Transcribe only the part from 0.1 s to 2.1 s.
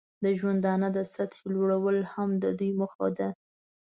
د ژوندانه د سطحې لوړول